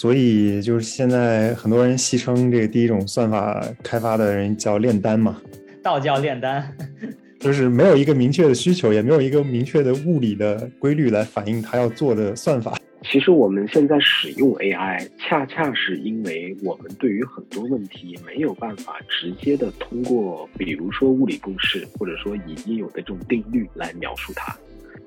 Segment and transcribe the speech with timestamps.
[0.00, 5.42] 所以就是现在很多人戏称这个第一种算法开发的人叫炼丹嘛，
[5.82, 6.72] 道教炼丹，
[7.40, 12.78] 就是没有一个明确的需求，也没有一个明确的物理的规律来反映他要做的算法。
[13.02, 24.56] 其实我们现在使用 AI，恰恰是因为我们对于很多问题没有办法直接的通过，比如说物理公式，或者说已经有的这种定律来描述它。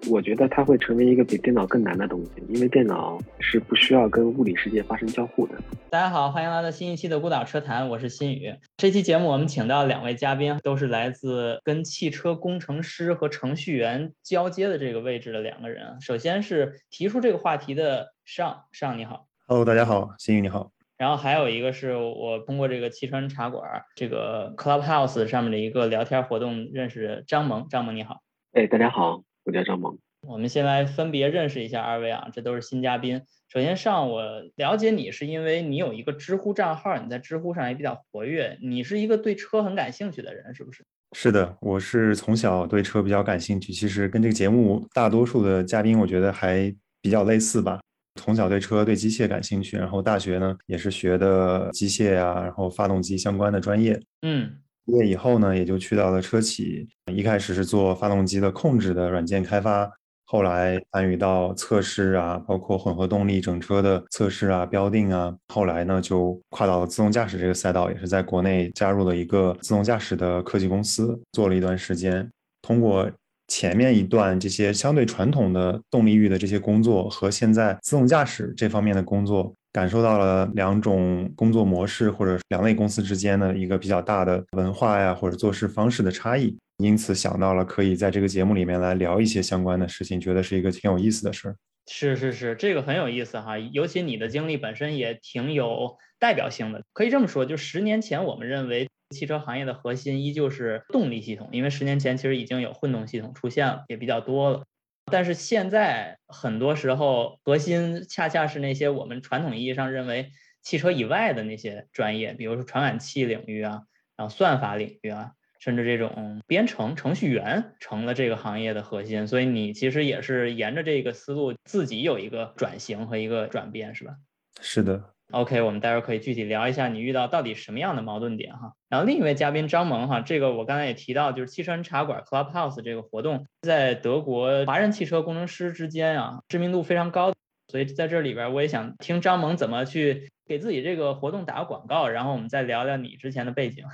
[0.10, 5.56] 我觉得它会成为一个比电脑更难的东西，因为电脑是不需要跟物理世界发生交互的。
[5.90, 8.54] 大家好，欢迎来到新一期的孤岛车谈，我是新宇。
[8.78, 16.02] 这期节目我们请到两位嘉宾，都是来自跟汽车工程师和程序员交接的这个位置的两个人。
[16.02, 20.72] 首先是提出这个话题的上上，你好，Hello，大家好，新宇你好。
[20.98, 28.22] 然后还有一个是我通过这个汽车茶馆这个 Clubhouse 上面的一个聊天活动认识张萌，张萌你好，
[28.54, 29.24] 哎，大家好。
[29.44, 29.98] 我叫张萌，
[30.28, 33.22] 我们先来分别认识一下二位啊，这都是新嘉宾。
[33.50, 34.24] 首先上我
[34.56, 40.86] 了解你是因为你有一个知乎账号，你在知乎上也比较活跃，你是一个对车很感兴趣的人，是不是？
[41.14, 47.82] 是的，我是从小对车比较感兴趣，其实跟这个节目大多数的嘉宾我觉得还比较类似吧。
[48.22, 54.00] 从小对车对机械感兴趣，然后大学呢也是学的机械啊，然后发动机相关的专业。
[54.22, 54.58] 嗯。
[54.92, 56.86] 毕业以后呢，也就去到了车企。
[57.10, 59.90] 一开始是做发动机的控制的软件开发，
[60.26, 65.34] 后来参与到测试啊，包括混合动力整车的测试啊、标定啊。
[65.48, 72.30] 后来呢，就跨到了自动驾驶这个赛道，也是在国内加入了一个自动驾驶的科技公司，做了一段时间。
[72.62, 73.10] 通过
[73.48, 79.54] 前面一段这些相对传统的动力域的这些工作，和现在自动驾驶这方面的工作。
[79.74, 91.56] 感受到了两种工作模式或者两类公司之间的一个比较大的文化呀或者做事方式的差异，因此想到了可以在这个节目里面来聊一些相关的事情，觉得是一个挺有意思的事儿。
[91.88, 96.84] 是是是，这个很有意思哈，尤其你的经历本身也挺有代表性的。
[96.94, 104.64] 可以这么说，就十年前我们认为汽车行业的核心依旧是动力系统，因为十年前其实已经有混动系统出现了，也比较多了。
[105.12, 113.84] 但是现在很多时候，核心恰恰是那些我们传统意义上认为汽车以外的那些专业，比如说传感器领域啊，
[114.16, 119.28] 然后算法领域啊，甚至这种编程程序员成了这个行业的核心。
[119.28, 124.16] 所以你其实也是沿着这个思路，自己有一个转型和一个转变，是吧？
[124.62, 125.14] 是的。
[125.32, 128.74] OK，我们待会儿可以具体聊一下你遇到到底什么样的矛盾点哈。
[128.90, 137.34] 然后另一位嘉宾张萌哈，这个我刚才也提到，就是汽车人茶馆 Clubhouse 这个活动，在德国华人汽车工程师之间啊，知名度非常高。
[137.68, 143.86] 所以在这里边，我也想听张萌怎么去给自己这个活动打个广告，然后我们再聊聊你之前的背景。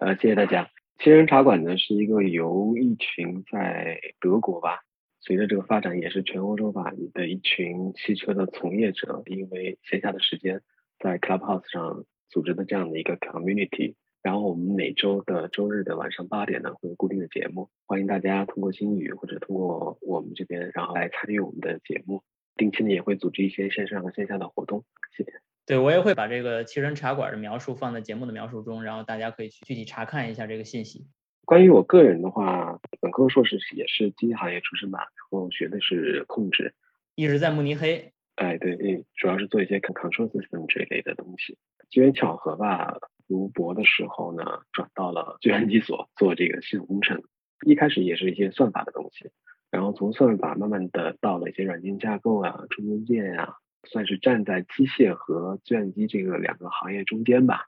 [0.00, 0.70] 呃，谢谢大家。
[0.98, 4.80] 汽车人茶馆呢，是一个由一群在德国吧。
[5.26, 10.60] 随着这个发展，也是全欧洲吧的一群汽车的从业者，因为闲暇的时间，
[10.98, 13.94] 在 Clubhouse 上组织的这样的一个 community。
[14.22, 22.22] 然后我们每周的周日的晚上八点呢，会有固定的节目，欢迎大家通过新语或者通过我们这边，然后来参与我们的节目。
[22.56, 24.84] 定期呢也会组织一些线上和线下的活动。
[25.16, 25.32] 谢谢。
[25.64, 31.06] 对我也会把这个汽车茶馆的描述放在节目的描述中，然后大家可以去具体查看一下这个信息。
[31.44, 36.74] 关于我个人的话，本科硕士也是机械行业出身吧，然后学的是控制，
[37.14, 38.12] 一直在慕尼黑。
[38.36, 41.56] 哎，对，嗯，主要是做一些 control system 这一类的东西。
[41.90, 42.96] 机缘巧合吧，
[43.28, 47.22] 读博的时候呢，转到了计算机所做这个系统工程。
[47.64, 49.30] 一开始也是一些算法的东西，
[49.70, 57.66] 然后从算法慢慢的到了一些软件架构啊、中间件啊，算是站在机械和计算机这个两个行业中间吧。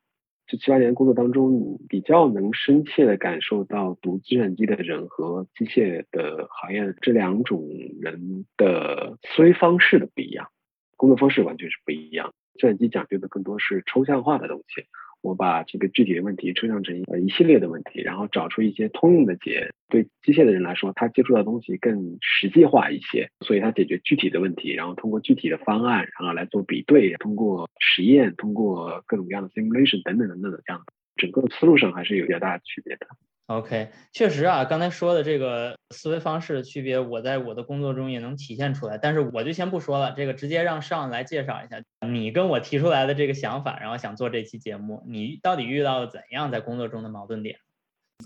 [0.48, 7.68] 这七八年工作当中，你比较能深切地感受到读计算机的人和机械的行业这两种
[8.00, 10.48] 人的思维方式的不一样，
[10.96, 12.32] 工作方式完全是不一样。
[12.54, 14.86] 计算机讲究的更多是抽象化的东西。
[15.22, 19.70] 我把这个具体的问题抽象成呃一系列的问题，然后找出一些通用的解。
[19.88, 30.82] 对机械的人来说，他接触到的东西更实际化一些，所以他解决具体的问题，然后通过具体的方案，然后来做比对，通过实验，通过各种各样的 simulation 等等等等的这样，
[31.16, 33.06] 整个思路上还是有比较大的区别的。
[33.46, 38.98] OK，确实啊，刚才说的这个思维方式的区别，我在我的工作中也能体现出来。
[38.98, 47.56] 但是我就先不说了，这个直接让上来介绍一下你跟我提出来的这个想法，然后想做这期节目，你到底遇到了怎样在工作中的矛盾点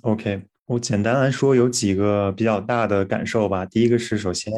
[0.00, 3.66] ？OK，我简单来说有几个比较大的感受吧。
[3.66, 4.54] 第一个是，首先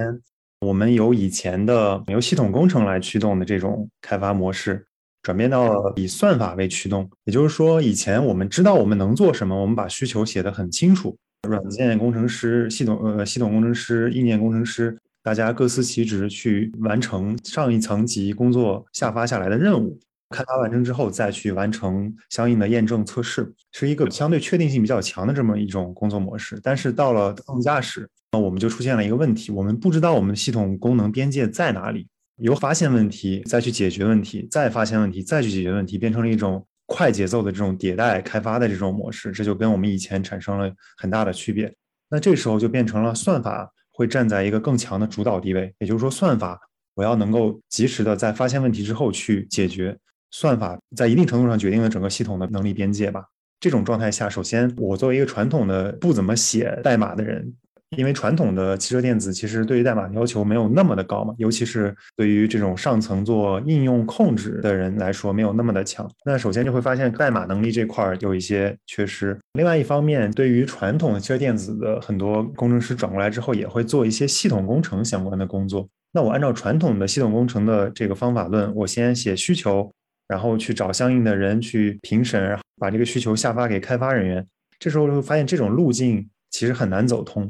[0.61, 4.87] 我们由以前的由系统工程来驱动的这种开发模式。
[5.23, 11.17] 转变到了以算法为驱动，也就是说，以前我们知道我们能做什么，我们把需求写得很清楚。
[11.49, 19.99] 软件工程师、系统呃系统工程师、硬件工程师大家各司其职去完成上一层级工作下发下来的任务。
[20.31, 26.59] 开发完成之后，再去完成相应的验证测试，是一个相对确定性比较强的这么一种工作模式。
[26.63, 32.07] 但是到了自动驾驶，那我们就出现了一个问题：我们不知道我们系统功能边界在哪里。
[32.43, 39.31] 由发现问题，再去解决问题，再发现问题，再去解决问题，变成了一种快节奏的这种迭代开发的这种模式。
[39.31, 41.73] 这就跟我们以前产生了很大的区别。
[42.11, 46.59] 那这时候就变成了算法会站在一个更强的主导地位，也就是说，算法
[46.94, 49.97] 我要能够及时的在发现问题之后去解决。
[50.35, 53.23] 算法在一定程度上决定了整个系统的能力边界吧。
[53.61, 57.55] 这种状态下，首先我作为一个传统的不怎么写代码的人，
[57.97, 66.11] 因为传统的汽车电子其实对于代码要求没有那么的高嘛，尤其是对于这种上层做应用控制的人来说，没有那么的强。
[66.25, 69.39] 那首先就会发现代码能力这块有一些缺失。
[69.55, 75.89] 另外一方面，对于传统的汽车电子的很多工程师转过来之后，也会做一些系统工程相关的工作。
[76.12, 79.91] 那我按照传统的系统工程的这个方法论，我先写需求。
[80.29, 84.47] 然后去找相应的人去评审，把这个需求下发给开发人员。
[84.79, 87.47] 这时候就会发现，这种路径其实很难走通，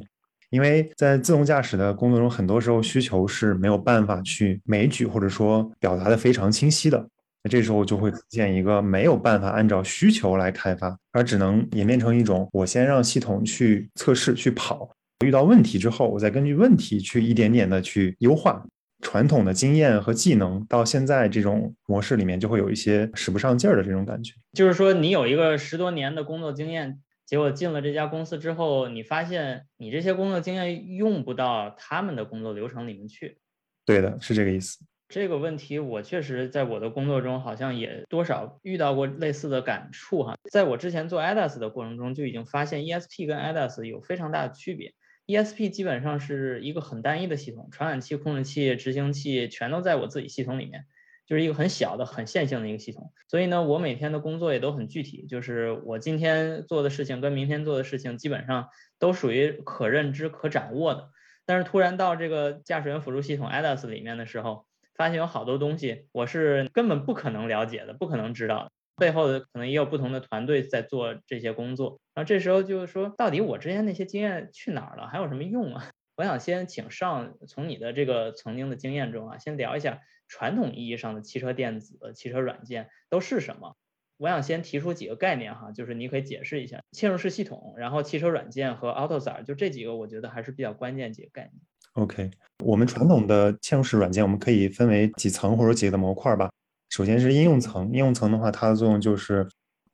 [0.53, 7.09] 因为在自动驾驶的工作中，很多时候需求是没有办法去枚举或者说表达的非常清晰的。
[7.43, 14.89] 那这时候就会出现一个没有办法按照需求来开发，而只能演变成一种我先让系统去测试去跑，
[15.25, 18.63] 遇到问题之后，我再根据问题去一点点的去优化。
[19.01, 24.33] 传统的经验和技能到现在这种模式里面，就会有一些使不上劲儿的这种感觉。
[24.53, 27.01] 就是说，你有一个十多年的工作经验，
[27.33, 33.39] 结果进了这家公司之后，你发现你这些工作经验用不到他们的工作流程里面去。
[33.87, 34.85] 对的，是这个意思。
[35.09, 40.37] 这个问题我确实在我的工作中好像也多少遇到过类似的感触哈。
[40.51, 44.93] 在我之前做 ADAS 的过程中，就已经发现 ESP 跟 ADAS 有非常大的区别。
[45.27, 50.85] ESP 基本上是一个很单一的系统，传感器、控制器、执行器全都在我自己系统里面，
[51.33, 53.11] 就是一个很小的、很线性的一个系统。
[53.27, 58.69] 所以呢，我每天的工作也都很具体，就是我今天做的事情跟明天做的事情基本上
[58.99, 61.09] 都属于可认知、可掌握的。
[61.47, 68.71] 但是突然到这个驾驶员辅助系统 ADAS 里面的时候，发现有好多东西我是根本不可能了解的，不可能知道的。
[68.99, 75.91] 背后的可能也有不同的团队在做这些工作，然后这时候就是说，到底我之前那些经验去哪儿了，还有什么用啊？
[76.15, 79.99] 我想先请上从你的这个曾经的经验中啊，先聊一下
[80.33, 83.77] 传统意义上的汽车电子、汽车软件都是什么。
[84.17, 91.53] 我想先提出几个概念哈，就是你可以解释一下嵌入式系统，然后汽车软件和 AutoSAR，就这几个我觉得还是比较关键几个概念。
[91.93, 92.31] OK，
[92.65, 96.51] 我们传统的嵌入式软件，我们可以分为几层或者几个模块吧。
[96.89, 99.47] 首先是应用层，应用层的话，它的作用就是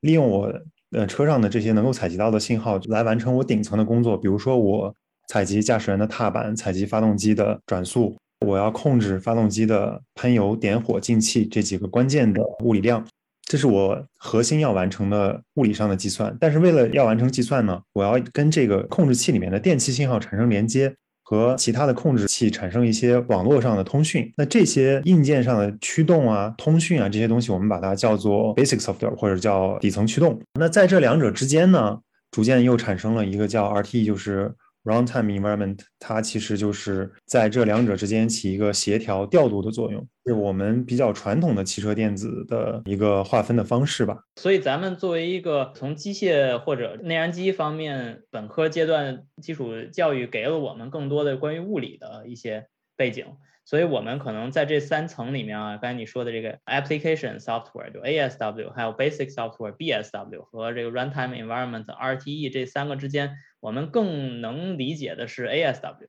[0.03, 0.53] 利用我
[0.93, 4.17] 呃车上的这些能够采集到的信号来完成我顶层的工作。
[4.17, 4.95] 比如说，我
[5.29, 13.05] 采集驾驶员的踏板，采集发动机的转速，我要控制发动机的喷油、点火、进气这几个关键的物理量，
[13.45, 16.37] 这是我核心要完成的物理上的计算。
[16.41, 20.95] 但是为了要完成计算呢，我要跟这个控制器里面的电气信号产生连接。
[21.31, 30.41] 和其他的控制器产生一些网络上的通讯，那这些硬件上的驱动啊、通讯啊这些东西，我们把它叫做 basic software 或者叫底层驱动。
[30.59, 31.99] 那在这两者之间呢，
[32.31, 34.51] 逐渐又产生了一个叫 RTE，就是。
[34.85, 44.17] Runtime environment，它其实就是在这两者之间起一个协调调度的作用，是我们比较传统的汽车电子的一个划分的方式吧。
[44.37, 52.67] 所以，咱们作为一个从机械或者内燃机方面本科阶段基础教育给了我们更多的关于物理的一些
[52.97, 53.27] 背景。
[53.69, 66.07] 所以我们可能在这三层里面啊，刚才你说的这个 application software 就 ASW，还有 basic software BSW 和这个 runtime environment RTE 这三个之间，我们更能理解的是 ASW。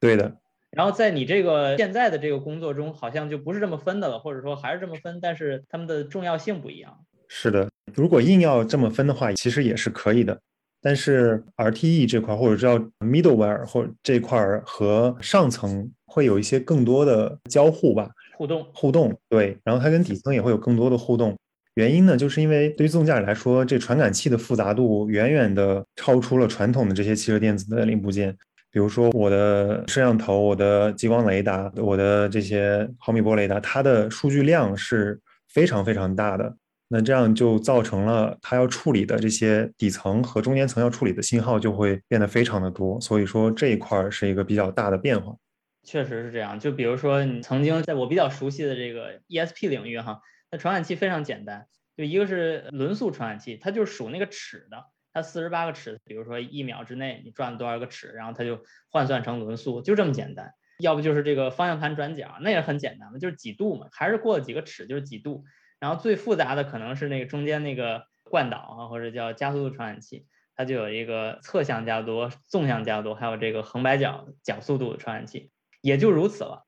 [0.00, 0.38] 对的。
[0.72, 7.06] 然后在你这个现在的这个工作中，好像就不是这么分的了，或者说还是这么分，但是它们的重要性不一样。
[7.28, 10.40] 是的，如果硬要这么分的话，其实也是可以的。
[10.86, 15.90] 但是 RTE 这块或者叫 middleware 或这块和上层。
[16.08, 21.36] 会有一些更多的交互吧，互动互动对，然后它跟底层也会有更多的互动。
[21.74, 28.34] 原因呢，就是因为对于自动驾驶来说，这传感器的复杂度远远的超出了传统的这些汽车电子的零部件。
[28.70, 35.20] 比如说我的摄像头、我的激光雷达、我的这些毫米波雷达，它的数据量是
[35.52, 36.56] 非常非常大的。
[36.88, 43.00] 那这样就造成了它要处理的这些底层和中间层要处理的信号就会变得非常的多。
[43.00, 45.34] 所以说这一块是一个比较大的变化。
[45.82, 51.66] 确实是这样，就比如说你曾经在我比较熟悉的这个 ESP 领域哈，那传感器非常简单，
[51.96, 60.52] 就一个是轮速传感器，它就是数那个齿的，它四十八个齿，比如说一秒之内你转了多少个齿，然后它就换算成轮速，就这么简单。
[60.80, 65.44] 要不就是这个方向盘转角，那也很简单嘛，就是几度嘛，还是过了几个齿就是几度。
[65.80, 76.66] 然后最复杂的可能是那个中间那个惯导啊，或者叫加速度传感器，它就有一个侧向加多、纵向加多，还有这个横摆角角速度的传感器，也就如此了。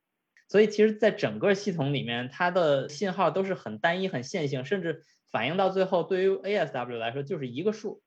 [0.48, 8.02] 所以其实，在整个系统里面，它的信号都是很单一、很线性，甚至反映到最后，对于 ASW 来说就是一个数。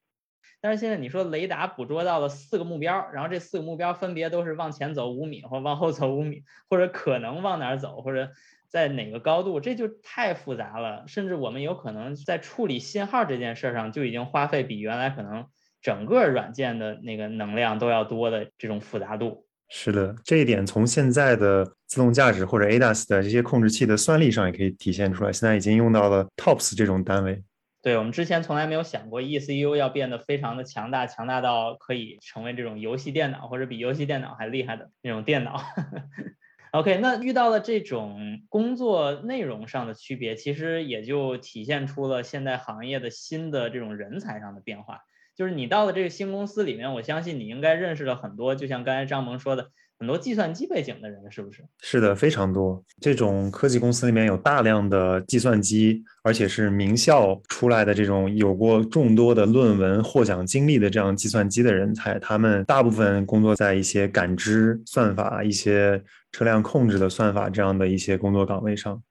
[0.60, 8.30] 但是现在你说雷达捕捉到了四个目标，然后这四个目标分别都是往前走五米，或往后走五米，或者可能往哪儿走，或者
[8.70, 11.04] 在哪个高度，这就太复杂了。
[11.08, 15.46] 甚至我们有可能在处理信号这件事上，就已经花费比原来可能
[15.82, 19.48] 整个软件的那个能量都要多的这种复杂度。
[19.74, 25.32] 是的，这一点从现在的自动驾驶或者 ADAS 的这些控制器的算力上也可以体现出来。
[25.32, 27.42] 现在已经用到了 TOPS 这种单位。
[27.82, 35.60] 对我们之前从来没有想过 ECU 要变得非常的强大，强大到可以成为这种游戏电脑或者比游戏电脑还厉害的那种电脑。
[36.74, 45.02] OK，那遇到了这种工作内容上的区别，其实也就体现出了现在行业的新的这种人才上的变化。
[45.36, 49.72] 就是你到了这个新公司里面，我相信你应该认识了很多，就像刚才张萌说的。
[50.02, 51.64] 很多计算机背景的人，是不是？
[51.80, 52.84] 是的，非常多。
[53.00, 62.18] 这种科技公司里面有大量的计算机，而且是名校出来的这种有过众多的论文获奖经历的这样计算机的人才。
[62.18, 69.04] 他们大部分工作在一些感知算法、一些车辆控制的算法这样的一些工作岗位上。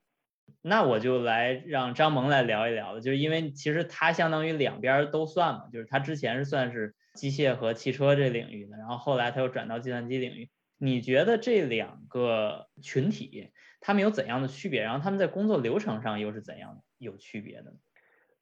[0.61, 10.49] 那我就来让张萌来聊一聊了，就是因为其实他相当于两边都算嘛，就是他之前是算是机械和汽车这领域的，然后后来他又转到计算机领域。
[10.83, 14.81] 你觉得这两个群体他们有怎样的区别？
[14.81, 17.75] 然后他们在工作流程上又是怎样有区别的？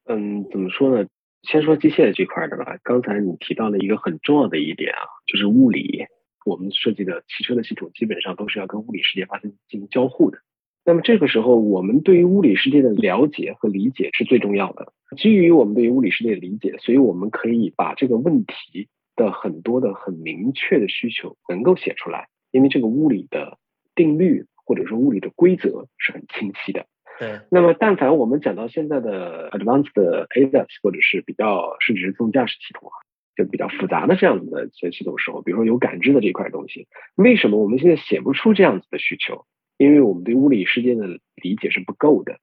[0.06, 1.06] 嗯，怎么说呢？
[1.44, 2.78] 先说机械这块的吧。
[2.82, 6.06] 刚才你提到了一个很重要的一点啊，就是物理。
[6.46, 10.40] 我们设计的汽车的系统基本上都是要跟物理世界发生进行交互的。
[10.86, 14.94] 那么这个时候，我们对于物理世界的了解和理解是最重要的。
[15.18, 18.88] 基于我们对于物理世界的理解，所以我们可以把这个问题。
[19.20, 23.58] 的很多的很明确的需求能够写出来，因为这个物理的
[23.94, 26.88] 定律或者说物理的规则是很清晰的。
[27.20, 27.42] 对。
[27.52, 32.96] 那么，但凡我们讲到现在的 advanced ADAS 或者是比较甚至是自动驾驶系统啊，
[33.36, 39.46] 就比较复杂的这样子的一些系统时候，比如说有感知的这块东西，为什么我们现在写不出这样子的需求？
[39.78, 42.40] 因为我们对物理世界的理解是不够的。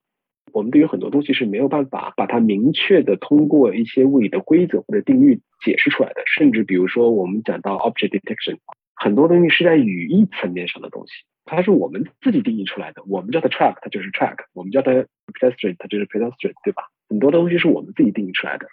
[0.56, 6.22] 我们对于很多东西是没有办法把它明确的通过一些物理的规则或者定律解释出来的。
[6.24, 8.56] 甚至比如说，我们讲到 object detection，
[8.94, 11.12] 很多东西是在语义层面上的东西，
[11.44, 13.02] 它是我们自己定义出来的。
[13.06, 16.84] 我们叫它 track，它就是 track；我们叫它 pedestrian，它就是 pedestrian，对吧？
[17.10, 18.66] 很多东西是我们自己定义出来的。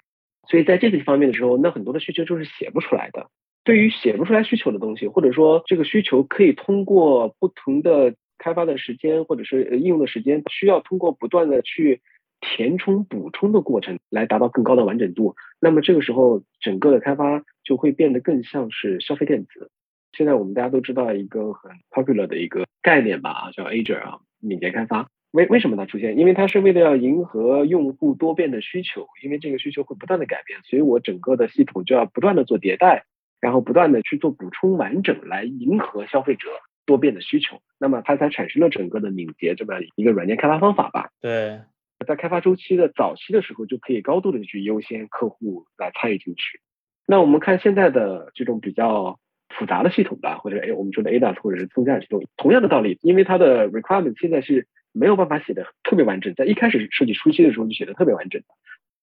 [0.48, 3.28] 所以在这个方面的时候，那很多的需求就是写不出来的。
[3.66, 12.02] 对于写不出来需求的东西，或者说这个需求可以通过不同的开发的时间或者是应用的时间，需要通过不断的去
[12.42, 15.36] 填充补充的过程来达到更高的完整度。
[15.60, 19.72] 那么这个时候，整个的开发就会变得更像是消费电子。
[20.12, 25.10] 现在我们大家都知道一个很 popular 的一个概念吧，啊叫 Azure 啊，敏捷开发。
[25.32, 26.20] 为为什么它出现？
[26.20, 33.06] 因为它是为了要迎合用户多变的需求，因为这个需求会不断的改变，所以我整个的系统就要不断的做迭代，
[33.42, 36.50] 然后不断的去做补充完整，来迎合消费者。
[36.86, 41.10] 多变的需求，那么它才产生了整个的敏捷这么一个软件开发方法吧？
[41.22, 41.62] 对，
[42.06, 46.60] 在开发周期的早期的时候，就可以高度的去优先客户来参与进去。
[47.06, 58.48] 那我们看现在的这种比较复杂的系统吧，或者哎我们说的 ADAS 或者是自动驾驶系统，同样的道理，因为它的 requirement 现在是没有办法写的特别完整，在一开始设计初期的时候就写的特别完整的，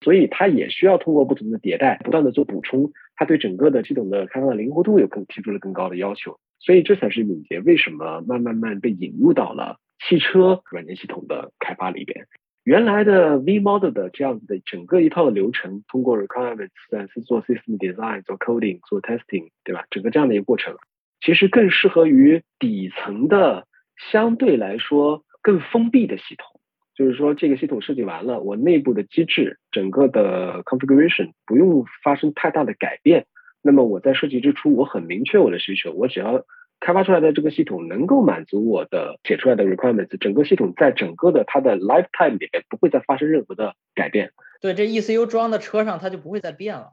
[0.01, 6.39] 所以它也需要通过不同的迭代，不断的做补充，它对整个的系统的开发的灵活度有更提出了更高的要求。
[6.61, 12.27] 所以这才是敏捷为什么慢慢慢被引入到了汽车软件系统的开发里边。
[12.65, 16.69] 原来的 V Model 的这样子的整个一套的流程，通过 requirements
[17.15, 19.87] 是做 system design、做 coding、做 testing，对吧？
[19.91, 20.77] 整个这样的一个过程，
[21.21, 23.67] 其实更适合于底层的
[24.11, 26.61] 相对来说更封闭的系统。
[26.95, 33.25] 就是说，这个系统设计完了，我内部的机制整个的 configuration 不用发生太大的改变。
[33.63, 36.45] 那么我在设计之初，我很明确我的需求，我只要
[36.81, 44.31] 开发出来的这个系统能够满足我的写出来的 requirements，整个系统在整个的它的 lifetime 里面不会再发生任何的改变。
[44.61, 46.93] 对，这 ECU 装的车上它就不会再变了。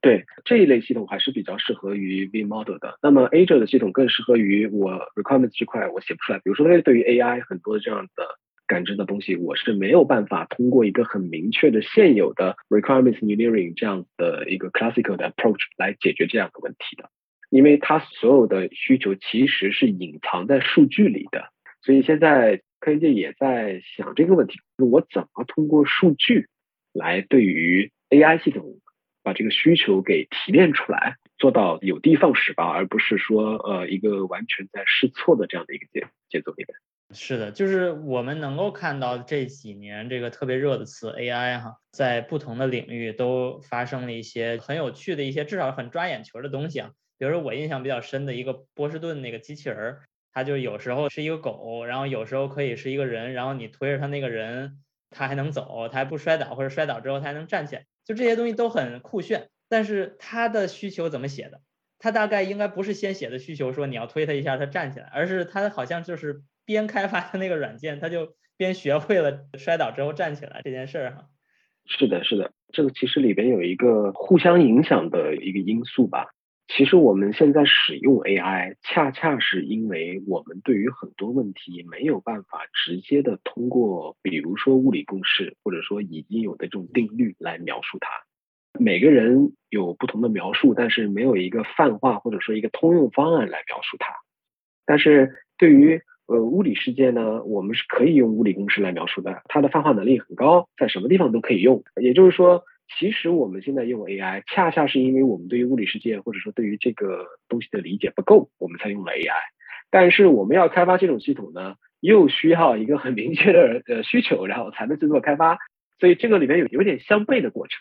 [0.00, 2.98] 对，这一类系统还是比较适合于 V model 的。
[3.02, 8.24] 那么 Azure 的系统更适合于我 requirements 这块我写不出来，比如说对于 AI 很多这样的。
[8.68, 17.10] 感知的东西，我是没有办法通过一个很明确的现有的 requirements engineering 这样的一个 classical 的 approach 来解决这样的问题的。
[17.50, 21.48] 因为它所有的需求其实是隐藏在数据里的，
[21.80, 26.46] 所以现在科研界也在想这个问题：就是我怎么通过数据
[26.92, 28.80] 来对于 AI 系统
[29.22, 36.76] 把这个需求给提炼出来，做到有的放矢吧，而不是说呃一个完全在试错的这样的一个节节奏里面。
[37.14, 46.90] 是的，就是我们能够看到这几年这个特别热的词 AI 哈，在不同的领域都发生了一些很有趣的一些，至少很抓眼球的东西啊。
[47.16, 50.02] 比如说我印象比较深的一个波士顿那个机器人儿，
[50.34, 59.48] 它就有时候是一个狗，然后有时候可以是一个人，然后你推着它那个人，它还能走，它还不摔倒，或者摔倒之后它还能站起来，就这些东西都很酷炫。
[59.70, 61.62] 但是它的需求怎么写的？
[61.98, 66.42] 它大概应该不是先写的需求说你要推它一下它站起来，而是它好像就是。
[66.68, 71.24] 边开发的那个软件，他就边学会了摔倒之后站起来这件事儿哈。
[71.86, 76.26] 是的，是的，这个其实里边有一个互相影响的一个因素吧。
[76.66, 88.10] 其实我们现在使用 AI，恰恰是因为我们对于很多问题没有办法直接的通过，比如说物理公式，或者说已经有的这种定律来描述它。
[88.78, 94.12] 每个人有不同的描述，但是没有一个泛化或者说一个通用方案来描述它。
[94.84, 101.82] 但是对于呃，物理世界呢，我们是可以用物理公式来描述的，它的泛化能力很高，在什么地方都可以用。
[102.00, 102.64] 也就是说，
[102.98, 109.32] 其实我们现在用 AI，恰恰是因为我们对于物理世界或者说对于这个东西的理解不够，我们才用了 AI。
[109.90, 115.56] 但是我们要开发这种系统呢，又需要一个很明确的呃需求，然后才能去做开发。
[115.98, 117.80] 所以这个里面有有点相悖的过程。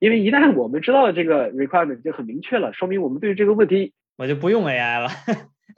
[0.00, 5.08] 因为一旦我们知道了这个 requirement 就很明确了，说明我们对于这个问题，我就不用 AI 了。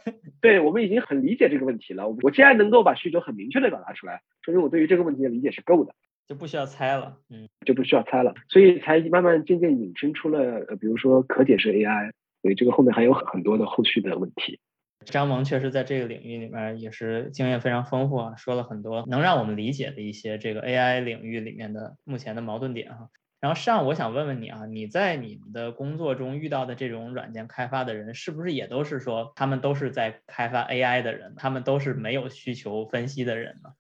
[0.41, 2.09] 对我们已经很理解这个问题了。
[2.23, 5.95] 我既然能够把需求很明确的表达出来，说明我对于这个问题的理解是够的，
[6.27, 7.19] 就不需要猜了。
[7.31, 8.35] 嗯，就不需要猜了。
[8.49, 10.39] 所以才慢慢渐渐引申出了，
[10.69, 12.13] 呃，比如说可解释 AI。
[12.43, 14.61] 所以这个后面还有很多的后续的问题。
[15.05, 23.09] 张萌确实在这个领域里面也是经验非常丰富啊，说了很多能让我们理解的一些这个 AI 领域里面的目前的矛盾点哈。
[23.41, 33.71] 然后上，我想问问你啊，你在你们的工作中遇到的这种软件开发的人，是不是也都是说他们都是在开发 AI 的人，他们都是没有需求分析的人呢？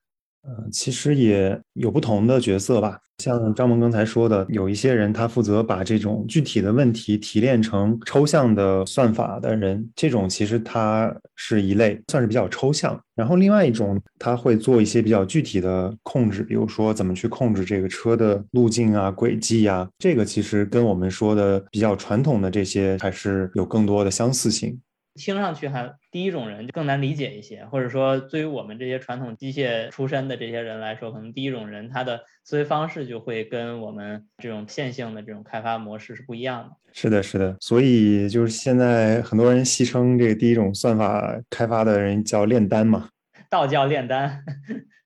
[0.46, 2.98] 嗯，其实也有不同的角色吧。
[3.18, 13.00] 像张萌刚才说的，有一些人他负责把这种具体的问题提炼成抽象的算法的人，这种其实他是一类，算是比较抽象。
[13.14, 24.78] 然后另外一种，他会做一些比较具体的控制，比如说怎么去控制这个车的路径啊、轨迹啊，这个其实跟我们说的比较传统的这些还是有更多的相似性。
[25.16, 36.76] 听上去还，第一种人就更难理解一些，或者说对于我们这些传统机械出身的这些人来说，可能第一种人他的思维方式就会跟我们这种线性的这种开发模式是不一样的。
[36.92, 43.08] 是的，是的，所以就是现在很多人戏称这个第一种算法开发的人叫炼丹嘛，
[43.50, 44.42] 道教炼丹，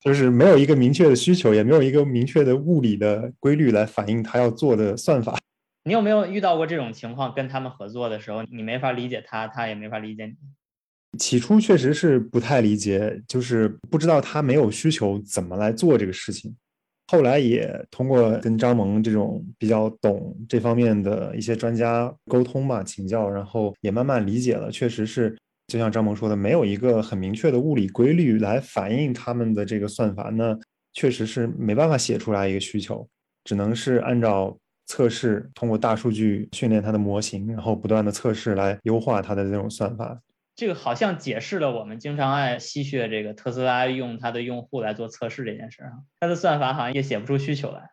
[0.02, 5.36] 就是没有一个明确的需求，也没有一个明确的物理的规律来反映他要做的算法。
[5.82, 7.34] 你有没有遇到过这种情况？
[7.34, 10.34] 跟他们合作的时候，你没法理解他，他也没法理解你。
[11.18, 16.54] 起初确实是不太理解，就是不知道他没有需求怎么来做这个事情。
[17.08, 24.70] 后来也通过跟张萌这种比较懂这方面的一些专家沟通吧，请教，然后也慢慢理解了。
[24.70, 30.56] 确实是，就像张萌说的，没有一个很明确的物理规律来反映他们的这个算法，那
[30.92, 33.08] 确实是没办法写出来一个需求，
[33.44, 34.56] 只能是按照。
[34.90, 40.20] 测试通过大数据训练它的模型，然后不断的测试来优化它的这种算法。
[40.56, 47.88] 这个好像解释了我们经常爱吸血这个特斯拉用它的用户来做测试这件事儿它的算法好像也写不出需求来。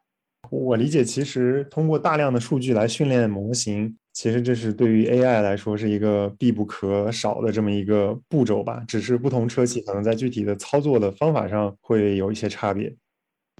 [0.49, 8.83] 我理解，其实通过大量的数据来训练模型，其实这是对于 AI 来说是一个必不可少的这么一个步骤吧。
[8.87, 12.91] 只是不同车企可能在具体的操作的方法上会有一些差别。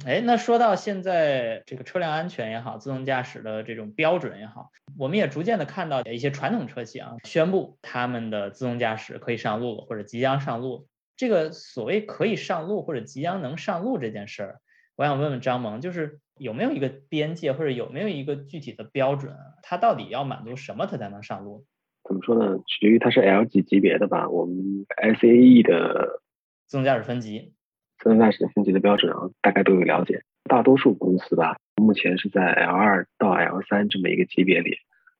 [0.06, 10.88] 哎，那说到现在这个车辆安全也好，自动驾驶的这种标准也好，我们也逐渐的看到一些传统车企啊，宣布他们的自动驾驶可以上路或者即将上路。
[11.16, 14.62] 这个所谓可以上路或者即将能上路这件事儿，
[14.96, 19.36] 我想问问张萌，就是有没有一个边界或者有没有一个具体的标准？
[19.64, 21.66] 它到底要满足什么，它才能上路？
[22.08, 22.60] 怎么说呢？
[22.68, 24.30] 取决于它是 L 级级别的吧。
[24.30, 24.86] 我们
[25.20, 26.22] SAE 的
[26.68, 27.54] 自动驾驶分级。
[28.08, 30.22] 自动驾驶的分级的标准啊，大概都有了解。
[30.46, 34.78] 大多数公司吧，目前是在 L 二到 L 三这么一个级别里。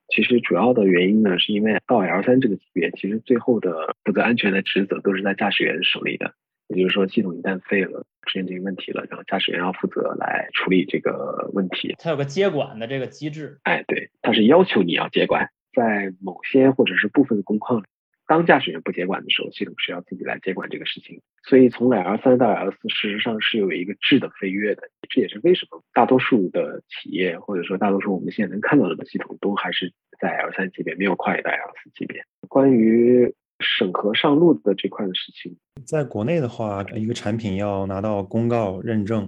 [0.08, 6.34] 其实主要的原因呢，是因为到 L 三这个级别，其实最后的负责安全的职责都是在驾驶员手里的。
[6.70, 11.94] 也就是说，系统一旦废了，出现这个问题了，然后驾驶员要负责来处理这个问题。
[12.00, 13.60] 它有个接管的这个机制。
[13.64, 15.50] 哎，对，它是要求你要接管。
[15.74, 17.84] 在某些或者是部分的工况，
[18.28, 21.22] 当驾驶员不接管的时候，系统是要自己来接管这个事情。
[21.44, 24.84] 所以从 L 三到 L 四，事实上是有一个质的飞跃的。
[25.10, 32.22] 这也是为什么大多数的企业或者说大多数我们现在能看到的系统都还是在 L 三级别，没有跨越到 L 四级别。
[32.50, 39.22] 关于审核上路的这块的事情，在国内的话，一个产品要拿到公告认证，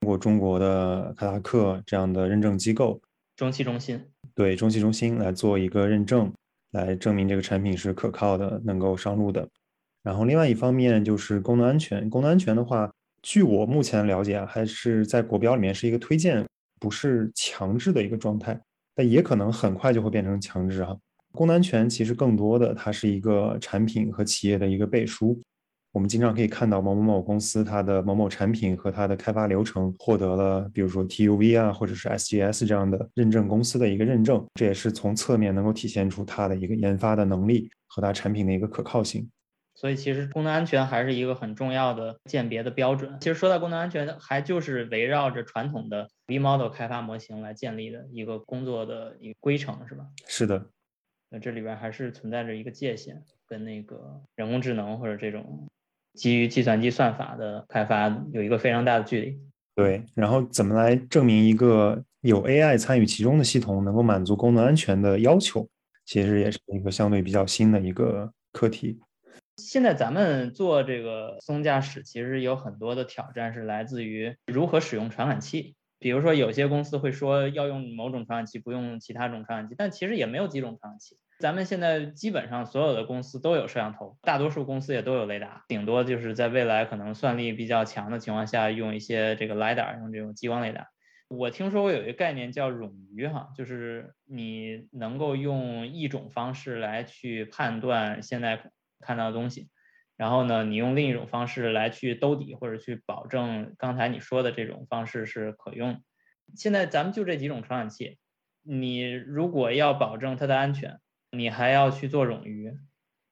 [0.00, 3.00] 通过中国的卡达克这样的认证机构，
[3.36, 4.00] 中汽中心，
[4.34, 6.32] 对中汽中心来做一个认证，
[6.72, 9.48] 来证明这个产品是可靠的，能够上路的。
[10.02, 12.90] 然后另外一方面就是功能安全，功能安全的话，
[13.22, 16.46] 据我目前了解啊，还是在国标里面是一个推荐，
[16.80, 18.58] 不是强制的一个状态，
[18.94, 20.96] 但也可能很快就会变成强制哈。
[21.32, 25.38] 功能安全其实更多的，它是一个产品和企业的一个背书。
[25.98, 39.28] 我们经常可以看到某某某公司它的某某产品和它的开发流程获得了，比如说 TUV 啊，或者是 SGS 这样的认证公司的一个认证，这也是从侧面能够体现出它的一个研发的能力和它产品的一个可靠性。
[39.74, 43.16] 所以其实功能安全还是一个很重要的鉴别的标准。
[43.20, 50.06] 其实说到功能安全，还就是围绕着传统的 V model 开发模型来建立的一个工作的一个规程，是吧？
[50.28, 50.64] 是的。
[51.28, 55.68] 那这里边还是存在着一个界限，跟那个人工智能或者这种
[56.18, 59.38] 基于计算机算法的开发有一个非常大的距离。
[59.76, 65.68] 对，然后怎么来证明一个有 AI 参与其中的系统能够满足功能安全的要求，
[66.04, 68.98] 其实也是一个相对比较新的一个课题。
[69.58, 75.76] 现在咱们做这个自动驾驶，其实有很多的挑战是来自于如何使用传感器。
[76.00, 81.16] 比如说，有些公司会说要用某种传感器，不用其他种传感器，但其实也没有几种传感器。
[81.38, 90.88] 咱们现在基本上所有的公司都有摄像头，大多数公司也都有雷达，顶多就是在未来可能算力比较强的情况下，用一些这个 lidar，用这种激光雷达。
[91.28, 98.70] 我听说过有一个概念叫冗余，哈，就是你能够用一种方式来去判断现在
[99.00, 99.68] 看到的东西。
[100.16, 106.02] 然后呢，你用另一种方式来去兜底，或者去保证刚才你说的这种方式是可用。
[106.56, 108.18] 现在咱们就这几种传感器，
[108.62, 110.98] 你如果要保证它的安全，
[111.30, 112.72] 你还要去做冗余，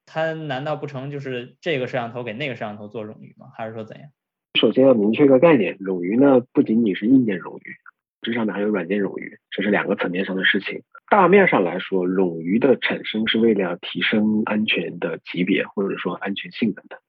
[0.05, 3.47] 它难道不成就是这个摄像头给那个摄像头做冗余吗？
[3.57, 4.11] 还是说怎样？
[4.59, 7.75] 首先要明确一个概念，冗余呢不仅仅是硬件冗余，
[8.23, 10.83] 这上面还有软件冗余，这是两个层面上的事情。
[11.11, 17.01] 大面上来说，冗余的产生是为了提升安全的级别或者说安全性能的。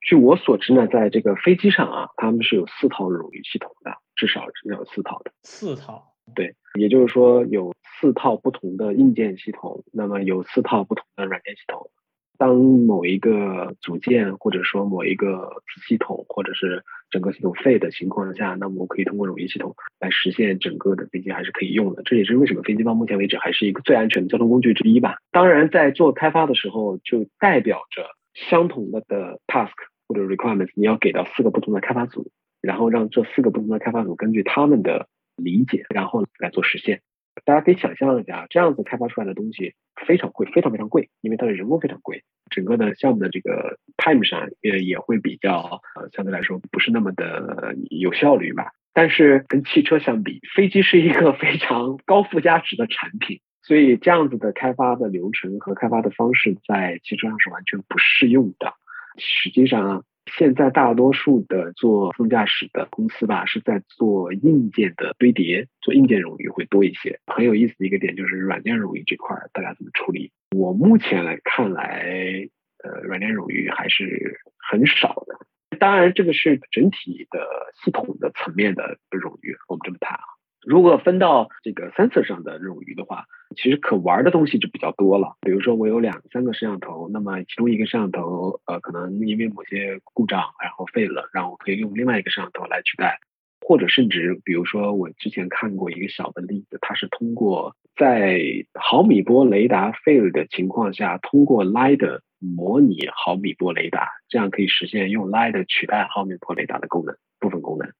[0.00, 5.32] 据我所知呢，在这个飞机上啊，他们是有四套冗余系统的，至少是有四套的。
[5.42, 6.13] 四套？
[6.34, 11.90] 对，也就是说有四套不同的硬件系统，那么有四套不同的软件系统。
[12.36, 22.02] 当某一个组件或者说某一个子系统或者是整个系统废的情况下，那么我可以通过冗余系统来实现整个的飞机还是可以用的。
[22.02, 25.18] 这也是为什么飞机到目前为止还是一个最安全的交通工具之一吧。
[25.30, 29.70] 当然，在做开发的时候，就代表着相同的的 task
[30.08, 35.06] 或者 requirements，你要给到四个不同的开发组，然后让这四个不同的开发组根据他们的
[35.36, 37.00] 理解，然后来做实现。
[37.44, 39.74] 大家可以想象一下，这样子开发出来的东西
[40.06, 48.70] 非常贵，非常非常贵，因为它的人工非常贵，整个的项目的这个 time 上也也会比较呃相对来说不是那么的有效率吧。
[48.92, 58.74] 但是跟汽车相比，飞机是一个 非常高附加值的产品，所以这样子的开发的流程和开发的方式在汽车上是完全不适用的。
[59.18, 60.02] 实际上啊。
[60.26, 67.20] 现在大多数的做自动驾驶的公司吧，是在做硬件的堆叠，做硬件冗余会多一些。
[67.26, 70.32] 很有意思的一个点就是软件冗余这块，大家怎么处理？
[70.56, 72.48] 我目前来看来，
[72.82, 75.78] 呃，软件冗余还是很少的。
[75.78, 77.46] 当然，这个是整体的
[77.82, 80.22] 系统的层面的冗余，我们这么谈啊。
[80.66, 85.36] 如果分到这个 sensor 上的冗余的话，其实可玩的东西就比较多了。
[85.40, 93.18] 比如说我有两三个摄像头，那么其中一个摄像头呃可能因为某些故障然后废了，然后我可以用另外一个摄像头来取代，
[93.60, 98.40] 或者甚至比如说我之前看过一个小的例子，它是通过在
[98.74, 107.90] 毫米波雷达废了的情况下，通过 LiDAR 模拟毫米波雷达，这样可以实现用 LiDAR 取代毫米波雷达的功能部分功能。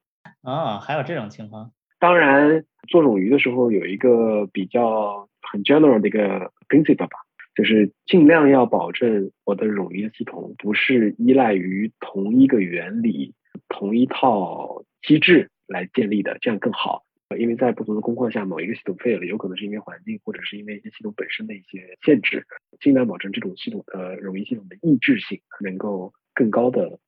[0.42, 1.70] 啊，还有这种情况。
[2.00, 7.18] 当然，做冗余的时候有一个比较很 general 的一个 principle 吧，
[7.54, 13.35] 就是尽量要保证我的冗余系统不是依赖于同一个原理、
[13.68, 17.04] 同一套机制来建立的，这样更好。
[17.38, 22.46] 因为在不同的工况下，某一个系统废了，有可能是因为环境，或者是因为一些系统本身的一些限制，
[22.80, 27.00] 尽量保证这种系统的冗余系统的抑制性，能够更高的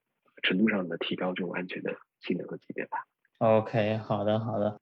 [0.43, 2.99] 程度上的提高这种安全的性能和级别吧。
[3.39, 4.81] OK，好的，好的。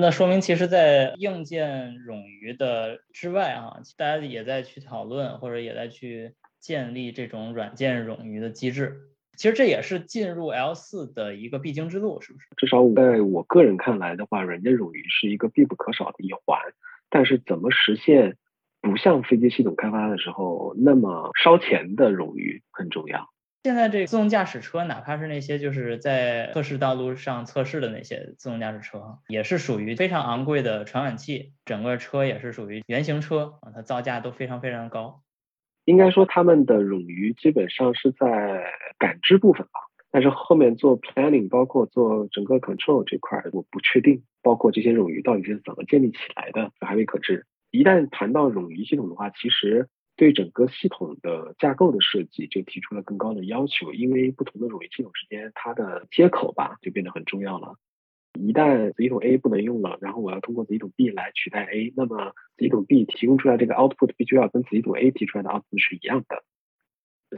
[0.00, 8.96] 那说明其实，在硬件冗余的之外啊，大家也在去讨论，或者也在去建立这种软件冗余的机制。
[9.36, 12.46] 其实这也是进入 L 四的一个必经之路，是不是？
[12.56, 16.58] 至少在我个人看来的话，软件冗余是一个必不可少的一环。
[17.10, 18.36] 但是怎么实现
[18.80, 23.28] 不像飞机系统开发的时候那么烧钱的冗余很重要。
[23.66, 35.24] 现在这个自动驾驶车，哪怕是那些就是在测试道路上测试的那些自动驾驶车，也是属于非常昂贵的传感器，整个车也是属于原型车啊，它造价都非常非常高。
[35.84, 38.62] 应该说，他们的冗余基本上是在
[39.00, 39.80] 感知部分吧，
[40.12, 44.22] 但是后面做 planning，包括做整个 control 这块，我不确定。
[44.42, 47.44] 包括这些冗余到底是怎么建立起来的，还未可知。
[47.72, 57.76] 一旦谈到冗余系统的话，其实对整个系统的架构的设计就提出了更高的要求，因为不同的冗余系统之间，它的接口吧就变得很重要了。
[58.38, 66.44] 一旦子系统 A 不能用了，然后我要通过子系统 B 来取代 A，那么子系统 B 提供出来这个 output 必须要跟子系统 A 提出来的 output 是一样的，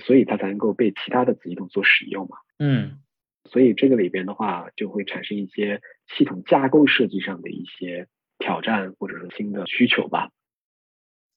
[0.00, 2.38] 所以它才能够被其他的子系统所使用嘛。
[2.58, 2.98] 嗯，
[3.44, 5.80] 所以这个里边的话，就会产生一些
[6.16, 10.30] 系统架构设计上的一些挑战，或者说新的需求吧。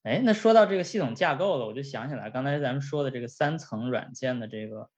[0.04, 4.90] 哎，那说到这个系统架构了，我就想起来刚才咱们说的这个三层软件的这个。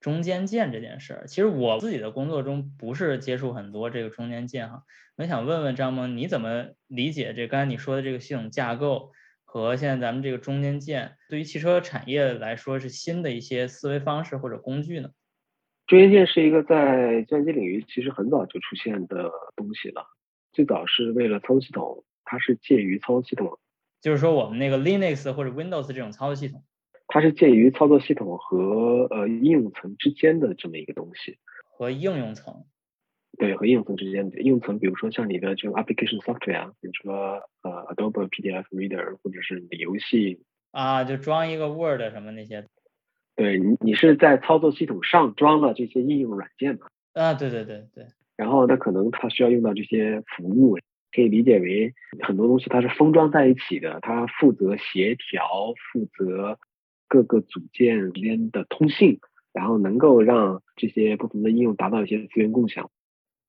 [0.00, 4.82] 中间件这件事儿，其实我自己的工作中不是接触很多这个中间件哈。
[5.14, 9.12] 我想问问张萌，你怎么理解这刚才你说的这个系统架构
[9.44, 15.10] 和现在咱们这个中间件对于汽车产业来说是新的一些思维方式或者工具呢？
[15.86, 20.04] 中间件是一个在计算机领域其实很早就出现的东西了，
[20.52, 23.56] 最早是为了操作系统，它是介于操作系统，
[24.02, 26.62] 就是说我们那个 Linux 或者 Windows 这种操作系统。
[27.08, 31.36] 它是介于操作系统和呃应用层之间的这么一个东西，
[31.76, 32.64] 和应用层，
[33.38, 42.66] 对，和应用层之间的应用层，比如说像你的这种 application software，比如说呃 Adobe PDF Reader，或者是你游戏啊，就装一个 Word 什么那些，
[43.36, 46.86] 对你你是在操作系统上装了这些应用软件嘛？
[47.12, 48.06] 啊，对对对对。
[48.36, 50.78] 然后它可能它需要用到这些服务，
[51.12, 56.58] 可以理解为很多东西它是封装在一起的，它负责协调，负责。
[57.08, 59.18] 各个组件之间的通信，
[59.52, 62.88] 然后能够让这些不同的应用达到一些资源共享。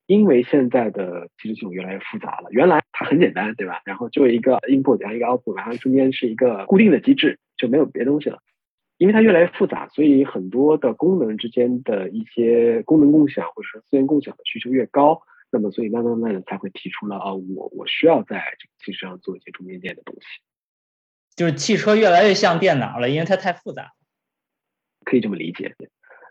[0.06, 3.82] 因为现在的技术系统越来越复杂了，原来它很简单，对吧？
[3.86, 8.40] 然后就一个 input 然后一个 output，然后中间是一个固定的机制，就没有别的东西了。
[8.98, 15.22] 因为它越来越复杂，所以很多的功能之间的一些功能共享或者说资源共享的需求越高，
[15.54, 20.26] 那么所以慢慢慢的才会提出了啊，我我需要在这个汽车上做一些中间件的东西。
[21.36, 23.92] 就是汽车越来越像电脑了，因为它太复杂，
[25.06, 25.76] 可以这么理解。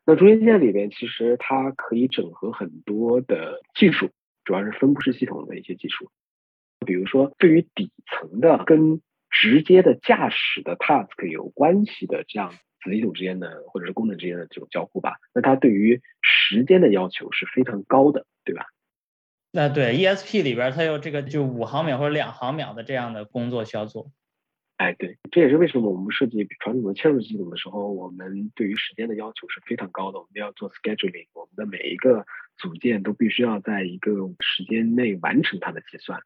[0.04, 4.11] 那中间件里边其实它可以整合很多的技术，
[4.42, 6.11] 主要是分布式系统的一些技术。
[6.85, 18.66] 比如说，对于底层的跟直接的驾驶的 task 有关系的这样子系统之间的或者是功能之间的这种交互吧，那它对于时间的要求是非常高的，对吧？
[19.55, 24.11] 那对 ESP 里边它有这个就五毫秒或者两毫秒的这样的工作需要做。
[24.79, 30.19] 哎，对，这也是为什么我们设计传统的嵌入系统的时候，我们对于时间的要求是非常高的。
[30.19, 32.25] 我们要做 scheduling，我们的每一个
[32.57, 36.21] 组件都必须要在一个时间内完成它的计算。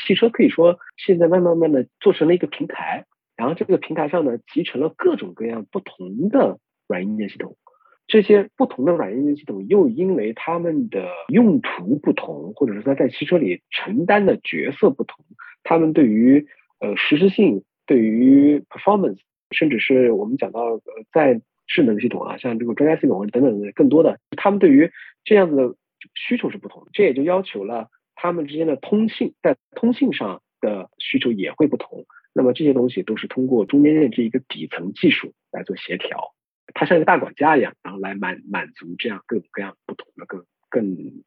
[0.00, 3.04] 汽车可以说现在慢慢慢的做成了一个平台，
[3.36, 7.58] 然后这个平台上呢集成了各种各样不同的软硬件系统。
[8.08, 15.24] 这些不同的软硬件系统又因为它们的用途不同，或者是它在汽车里承担的角色不同，
[15.62, 16.46] 它们对于
[16.80, 19.18] 呃，实时性对于 performance，
[19.50, 24.90] 甚至是我们讲到呃，在智能系统啊，像这个专家系统等等的更多的，他们对于
[25.22, 25.74] 这样子的
[26.14, 32.06] 需求是不同的，这也就要求了他们之间的通信，在通信上的需求也会不同。
[32.32, 36.32] 那么这些东西都是通过中间件这一个底层技术来做协调，
[36.74, 41.24] 它像一个大管家一样，然后来满满足这样各种各样不同的更更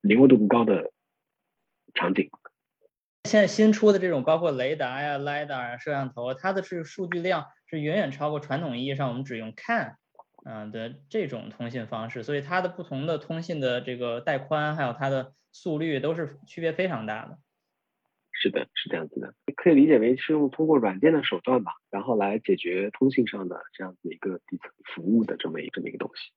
[0.00, 0.90] 灵活度更高的
[1.94, 2.30] 场景。
[3.24, 9.96] 现在新出的这种包括雷达呀、lidar 摄像头，它的是数据量是远远超过传统意义上我们只用看，
[10.44, 17.38] 嗯的这种通信方式，所以它的不同的通信的这个带宽还有它的速率都是区别非常大的。
[18.40, 26.32] 是的，是这样子的，可以理解为是用通过软件的手段吧，然后来解决通信上的这样子一个底层服务的这么一这么一个东西。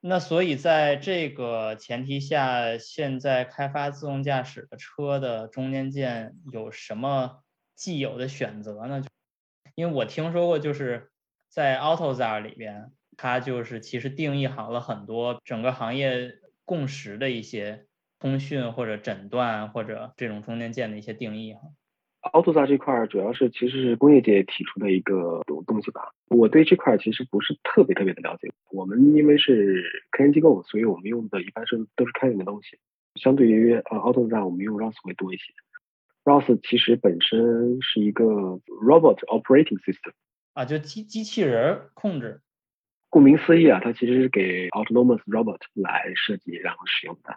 [0.00, 7.42] 那所以在这个前提下，现在开发自动驾驶的车的中间件有什么
[7.74, 9.02] 既有的选择呢？
[9.74, 11.10] 因为我听说过，就是
[11.48, 17.86] 在 AutoZar 里边，它就是其实定义好了很多整个行业共识的一些
[18.26, 21.60] 通讯或者诊断或者这种中间件的一些定义哈。
[22.32, 26.10] AutoSAR 这块主要是其实是工业界提出的一个东东西吧。
[26.28, 28.52] 我对这块其实不是特别特别的了解。
[28.72, 32.80] 我们因为是科研机构，所以我们用的一般是都是开源的东西。
[33.14, 35.44] 相对于呃 AutoSAR，我们用 ROS 会多一些。
[36.24, 40.12] ROS 其实本身是一个 Robot Operating System
[40.52, 42.40] 啊，就机机器人控制。
[43.08, 47.36] 顾名思义啊，它其实是给 Autonomous Robot 来设计然后使用的。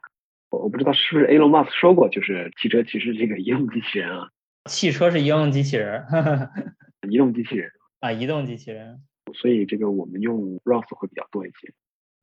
[0.50, 4.30] 我我不知道是不是 Elon Musk 说过，就是汽车其实是一个移动机器人啊。
[4.66, 6.06] 汽车是移动机器人，
[7.10, 9.02] 移动机器人啊，移动机器人。
[9.34, 11.74] 所以这个我们用 ROS 会比较多一些。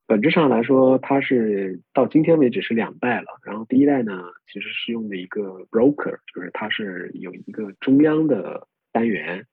[0.09, 3.27] 本质上来说，它是到今天为止是两代了。
[3.45, 9.47] 然后第一代呢，其实是用的一个 broker，就是它是有一个中央的单元，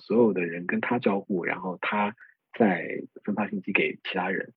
[0.00, 2.14] 所有的人跟它交互，然后它
[2.56, 4.52] 再分发信息给其他人。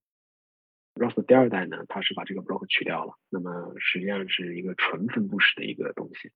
[0.96, 6.32] Rost 第二代呢，它是把这个 broker 去掉了，那么实际上是一个纯分布式的一个东西。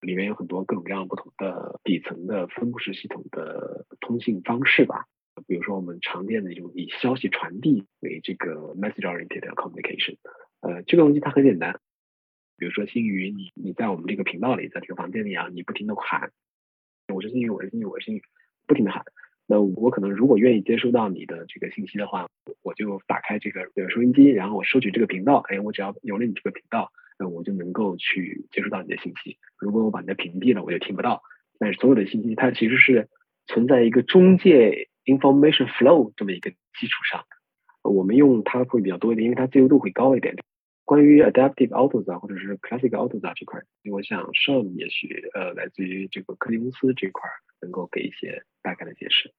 [0.00, 5.06] 里面有很多各种各样不同的底层的分布式系统的通信方式吧，
[5.46, 10.18] 比如说我们常见的一种以消息传递为这个 message-oriented communication，
[10.60, 11.80] 呃，这个东西它很简单，
[12.58, 16.30] 比如说星宇，你你在我们这个频道里，在这个房间里啊，你不停的喊，
[17.08, 18.22] 我是星宇，我是星宇，我是星宇，
[18.66, 19.06] 不停的喊，
[19.46, 22.28] 那我可能如果愿意接收到你的这个信息的话，
[22.62, 26.90] 我就打开这个收音机，然后我收取这个频道，哎，我只要有了你这个频道。
[27.16, 29.38] 那我就能够去接收到你的信息。
[29.56, 31.22] 如果我把你的屏蔽了，我就听不到。
[31.60, 33.08] 但是所有的信息它其实是
[33.46, 37.24] 存在一个中介 information flow 这么一个基础上。
[37.82, 40.34] 我们用它会比较多一点，因为它自由度会高一点。
[40.84, 47.22] 关于 adaptive autos 或者是 classic autos 这块，我想 Sean 也许呃来自于这个科技公司这块
[47.60, 49.32] 能够给一些大概的解释。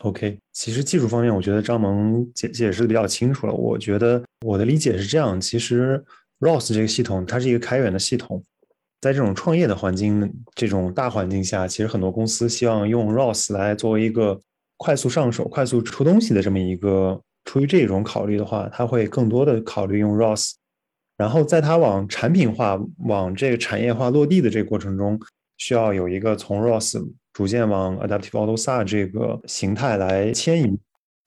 [0.00, 3.52] OK，其实技术方面，我觉得张萌解解释的比较清楚了。
[3.52, 6.04] 我觉得我的理解是这样，其实。
[6.38, 8.44] ROS 这个系统，它是一个开源的系统，
[9.00, 14.38] 在这种创业的环境、这种大环境下，其实很多公司希望用 ROS 来作为一个
[14.76, 17.22] 快速上手、快速出东西的这么一个。
[17.46, 20.52] 出于这种考虑的话，他会更多的考虑用 ROS。
[21.16, 25.18] 然后在它往产品化、往这个产业化落地的这个过程中，
[25.56, 30.78] 需要有一个从 ROS 逐渐往 Adaptive AutoSAR 这个形态来迁移。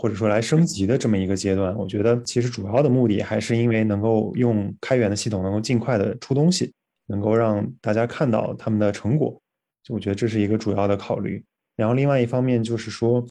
[0.01, 6.71] 或者说来升级的这么一个阶段，我觉得其实主要的目的还是因为能够用开源的系统，能够尽快的出东西，
[7.07, 9.37] 能够让大家看到他们的成果，
[9.83, 11.43] 就我觉得这是一个主要的考虑。
[11.75, 13.25] 然后另外一方面就是说。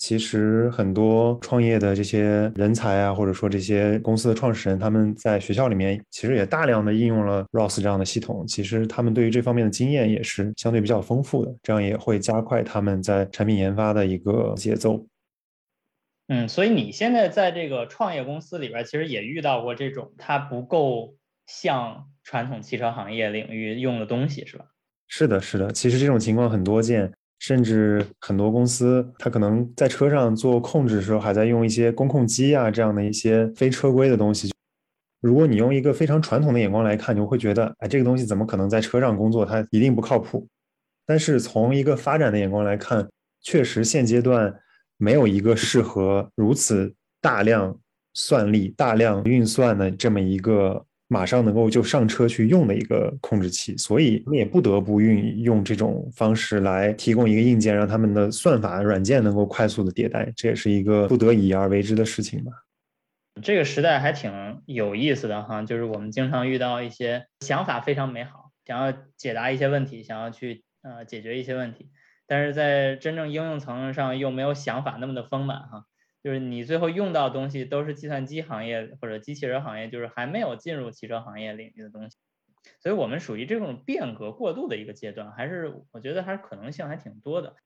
[0.00, 8.46] 其实很多创业的这些人才啊，或者说这些公司的创始人，他们在学校里面其实也大量的应用了 ROS 这样的系统。
[8.46, 15.06] 其实他们对于这方面的经验也是相对比较丰富的，这样也会加快他们在产品研发的一个节奏。
[16.28, 21.14] 嗯，所以你现在在这个创业公司里边，其实也遇到过这种它不够
[21.46, 24.64] 像传统汽车行业领域用的东西，是吧？
[25.08, 27.12] 是的，是的，其实这种情况很多见。
[27.40, 34.52] 甚至很多公司，它可能在车上做控制的时候，还在用一些工控机啊这样的一些非车规的东西。
[35.20, 39.44] 如果你用一个非常传统的眼光来看，你会觉得，哎，这个东西怎么可能在车上工作？
[39.44, 40.46] 它一定不靠谱。
[41.06, 43.08] 但是从一个发展的眼光来看，
[43.42, 44.54] 确实现阶段
[44.96, 47.76] 没有一个适合如此大量
[48.14, 50.86] 算力、大量运算的这么一个。
[51.12, 62.52] 马上能够就上车去用的一个控制器，所以你也不得不运用这种方式来提供一个硬件，让他们的算法软件能够快速的迭代，这也是一个不得已而为之的事情吧。
[63.42, 71.90] 这个时代还挺有意思的哈，就是我们经常遇到一些想法非常美好，想要解答一些问题，想要去呃解决一些问题，
[72.28, 75.86] 但是在真正应用层上又没有想法那么的丰满哈。
[76.22, 82.18] 就是你最后用到东西都是计算机行业或者机器人行业，就是还没有进入汽车行业领域的东西，
[82.80, 87.56] 所以我们属于这种变革过渡的一个阶段，还是我觉得还是可能性还挺多的。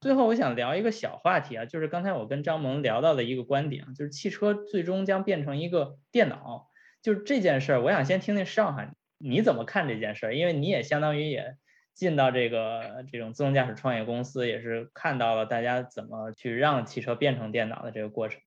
[0.00, 6.68] 最后我想聊一个小话题啊，就是刚才我跟张萌聊到的一个观点，就是汽车最终将变成一个电脑，
[7.02, 11.56] 就是这件事儿，我想先听听上海你怎么看这件事儿，因为你也相当于也。
[11.94, 18.40] 进到这个这种自动驾驶创业公司，也是看到了大家怎么去让汽车变成电脑的这个过程。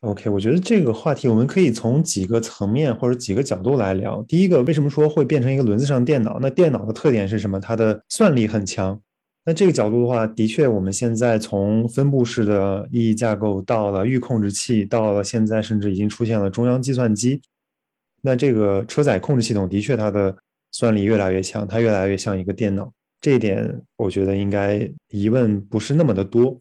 [0.00, 4.20] OK，我觉得这个话题我们可以从几个层面或者几个角度来聊。
[4.26, 6.38] 第一个，为什么说会变成一个轮子上电脑？
[6.40, 7.60] 那电脑的特点是什么？
[7.60, 9.00] 它的算力很强。
[9.44, 17.40] 那这个角度的话，的确，我们现在从分布式的意义架构到了预控制器，到了现在甚至已经出现了中央计算机。
[18.22, 20.36] 那这个车载控制系统的确它的。
[20.72, 26.58] 算力越来越强，它越来越像一个电脑，这一点我觉得应该疑问不是那么的多。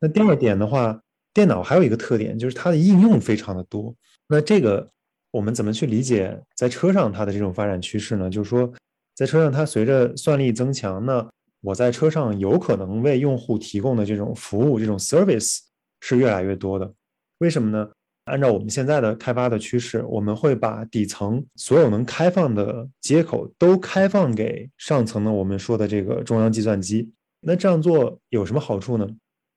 [0.00, 1.00] 那第二点的话，
[1.32, 3.94] 电脑还有一个特点就是它的应用非常的多。
[4.28, 4.86] 那这个
[5.30, 8.28] 我们怎么去理解在车上它的这种发展趋势呢？
[8.28, 8.70] 就是说，
[9.14, 11.26] 在车上它随着算力增强，那
[11.60, 15.60] 我在车上有可能为用户提供的这种服务、这种 service
[16.00, 16.92] 是越来越多的。
[17.38, 17.90] 为什么呢？
[18.24, 27.10] 按照我们现在的开发的趋势，我们会把底层所有能开放的接口都开放给上层的我们说的这个中央计算机。
[27.40, 29.06] 那这样做有什么好处呢？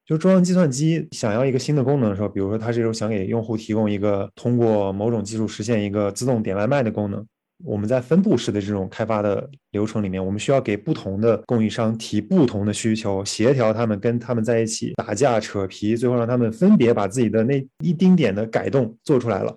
[0.05, 7.25] 就中央计算机想要一个新的功能的时候，比如说它这时候想给用户提供一个通过某种技术实现一个自动点外卖的功能。
[7.63, 19.55] 我们在分布式的这种开发的流程里面，我们需要给不同的供应商提不同的需求，协调他们，跟他们在一起打架扯皮，最后让他们分别把自己的那一丁点的改动做出来了，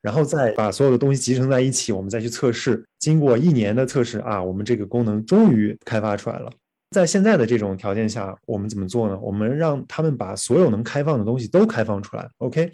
[0.00, 2.82] 然后再把所有的东西集成在一起，我们再去测试。
[2.98, 6.50] 经过一年的测试啊，我们这个功能终于开发出来了。
[6.92, 9.18] 在现在的这种条件下，我们怎么做呢？
[9.20, 12.26] 我们让他们把所有能开放的东西都开放出来。
[12.38, 12.72] OK。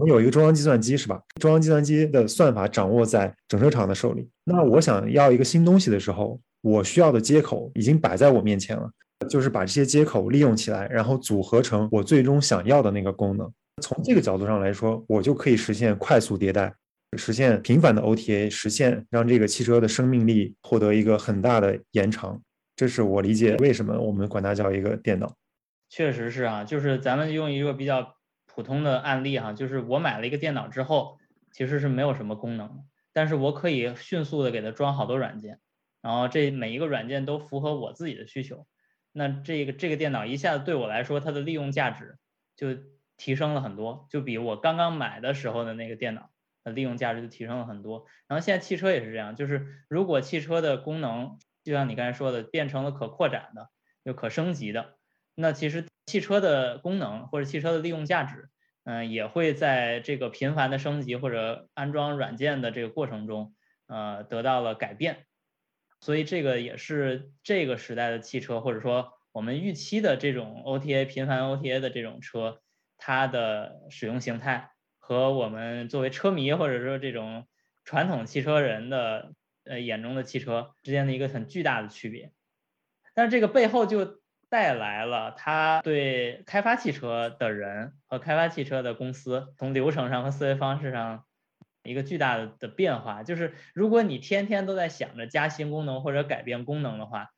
[0.00, 1.20] 我有一个中央计算机是吧？
[1.38, 4.26] 中央计算机的算法掌握在整车厂的手里。
[4.44, 8.90] 那我想要一个新东西的时候，我需要的接口已经摆在我面前了，
[9.28, 13.52] 就是把这些接口利用起来，然后组合成我最终想要的那个功能。
[13.82, 16.72] 从这个角度上来说，我就可以实现快速迭代，
[17.18, 22.40] 实现频繁的 OTA，实现让这个汽车的生命力获得一个很大的延长。
[22.74, 25.30] 这是我理解为什么我们管它叫一个电脑。
[25.90, 28.14] 确实是啊，就是咱们用一个比较。
[28.60, 31.18] 普通的案例哈，就是我买了一个电脑之后，
[31.50, 32.84] 其实是没有什么功能，
[33.14, 35.60] 但是我可以迅速的给它装好多软件，
[36.02, 38.66] 然后这每一个软件都符合我自己的需求，
[39.12, 42.18] 那这个这个电脑一下子对我来说，它的利用价值
[42.54, 42.76] 就
[43.16, 46.28] 提升了很多，就比我刚刚买的时候的那个电脑
[46.62, 48.04] 的利用价值就提升了很多。
[48.28, 53.70] 然后现在汽车也是这样，就是如果汽车的功能就像你刚才说的变成了可扩展的，
[54.04, 54.98] 就可升级的，
[55.34, 55.86] 那其实。
[56.06, 58.48] 汽车的功能或者汽车的利用价值，
[58.84, 63.54] 嗯，也会在这个频繁的升级或者安装软件的这个过程中，
[63.86, 65.26] 呃，得到了改变。
[66.00, 72.60] 所以这个也是这个时代的汽车，或者说我们预期的这种 OTA 频繁 OTA 的这种车，
[72.98, 77.46] 它的使用形态和我们作为车迷或者说这种
[77.84, 79.34] 传统汽车人的
[79.64, 82.32] 呃眼中的汽车之间的一个很巨大的区别。
[83.14, 84.18] 但是这个背后就。
[84.50, 91.24] 带来了他对开发汽车的人和开发汽车的公司从流程上和思维方式上
[91.82, 97.28] 一个巨大的的变化，就是如果你天天都在想着加新功能或者改变功能的话，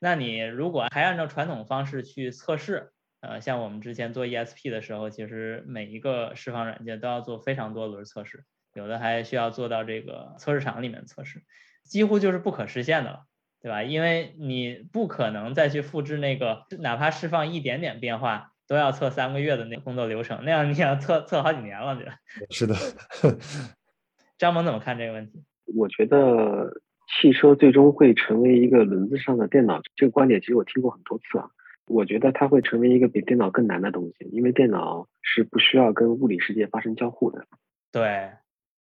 [0.00, 8.44] 那你如果还按照传统方式去测试，呃，像我们之前做 ESP 的时候，其实每一个释放软件都要做非常多轮测试，
[8.74, 11.44] 有的还需要做到这个测试场里面测试，
[11.84, 13.26] 几乎就是不可实现的了。
[13.62, 13.84] 对吧？
[13.84, 22.14] 因为你不可能再去复制那个，哪怕释放一点点变化，都要测三个月的那个工作流程，那样你想测测好几年了，对吧？
[22.50, 22.74] 是的。
[24.36, 25.44] 张萌怎么看这个问题？
[25.76, 31.48] 我觉得汽车最终会成为一个轮子上的电脑，这个观点其实我听过很多次啊。
[31.86, 37.46] 我觉得它会成为一个比电脑更难的东西，因为电脑是不需要跟物理世界发生交互的。
[37.92, 38.28] 对。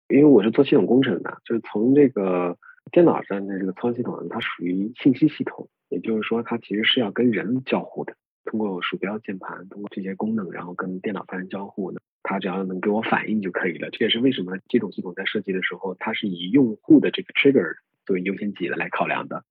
[0.08, 2.56] 因为我是做系统工程的，就是从这个。
[2.92, 8.16] 电脑上的这个操作系统，它属于信息系统，也就是说，它其实是要跟人交互的，
[8.46, 12.02] 通过鼠标、键盘，通过这些功能，然后跟电脑发生交互的。
[12.24, 13.90] 它只要能给我反应就可以了。
[13.90, 17.76] 这也是为什么这种系统在设计的时候，它是以用户的这个 trigger
[18.06, 19.44] 作为优先级的来考量的。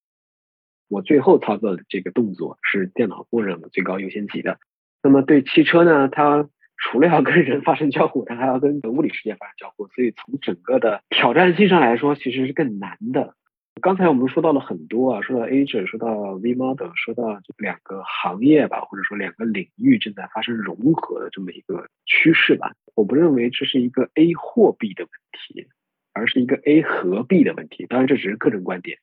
[0.88, 4.58] 我最后操作的这个动作是电脑默认的最高优先级的。
[5.02, 13.34] 那么对汽车呢，它除了要跟人发生交互，它还要跟物理世界发生交互，所以从整个的挑战性上来说，其实是更难的。
[13.82, 22.72] 刚才我们说到了很多啊，说到 agent，，说到 V Model，说到两个行业吧，或者说两个领域正在发生融合的这么一个趋势吧。
[22.94, 25.68] 我不认为这是一个 A 货币的问题，
[26.14, 27.84] 而是一个 A 合币的问题。
[27.86, 28.98] 当然，这只是个人观点。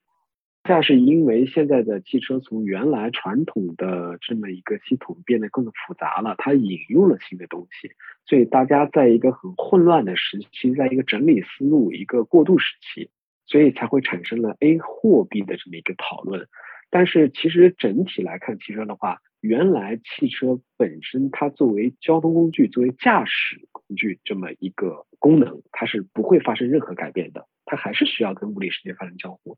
[0.64, 7.91] 恰是因为现在的汽车从原来传统的这么一个系统变得更复杂了，它引入了新的东西，
[8.26, 13.09] 所以大家在一个很混乱的时期，在一个整理思路、一个过渡时期，
[13.45, 16.47] 所以才会产生了 A 货币的这么一个讨论。
[16.89, 29.57] 但是其实整体来看，汽车的话，原来汽车本身它作为交通工具、作为驾驶工具这么一个功能，它是不会发生任何改变的，它还是需要跟物理世界发生交互。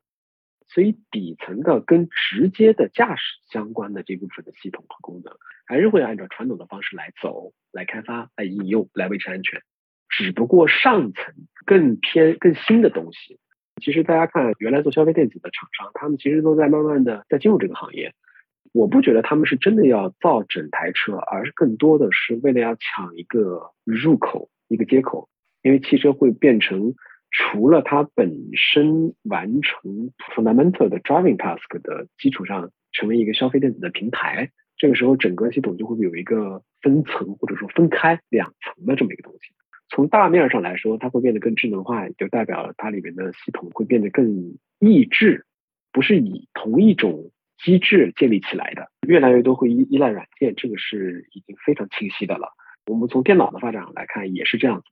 [0.68, 5.34] 所以底层的跟直接的驾驶相关的这部分的系统和功能，
[5.66, 9.62] 还是会按照传统的方式来走、来开发、来应用、来维持安全。
[10.10, 11.34] 只不过上层
[11.66, 13.40] 更偏、更新的东西，
[13.82, 18.14] 其实大家看原来做消费电子的厂商，他们其实都在慢慢的在进入这个行业。
[18.74, 25.30] 我不觉得他们是真的要造整台车，而是更多的是为了要抢一个入口、一个接口，
[25.62, 26.96] 因为汽车会变成。
[27.38, 39.54] 除了它本身完成 fundamental 的 driving task 的基础上，成为一个消费电子的平台，这个时候整个系统就会有一个分层或者说分开两层的这么一个东西。
[39.90, 45.46] 从大面上来说，它会变得更智能化，就代表它里面的系统会变得更异质，
[45.92, 52.54] 不是以同一种机制建立起来的，越来越多会依依赖软件，这个是已经非常清晰的了。
[52.86, 54.86] 我们从电脑的发展来看，也是这样子。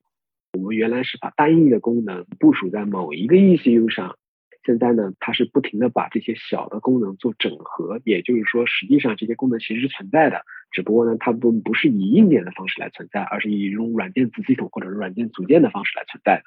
[0.54, 4.18] 我们原来是把单一的功能部署在某一个 ECU 上，
[4.64, 16.44] 现在呢，它是不停的把这些小的功能做整合，也就是说，实际上这些功能其实是存在的，只不过呢，它不不是以硬件的方式来存在，而是以一种软件子系统或者软件组件的方式来存在的，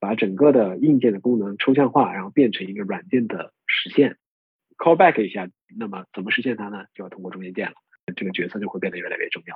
[0.00, 4.16] 把整个的硬件的功能抽象化，然后变成一个软件的实现。
[4.76, 6.86] Callback 一下，那么怎么实现它呢？
[6.92, 7.74] 就要通过中间件了，
[8.16, 9.54] 这个角色就会变得越来越重要。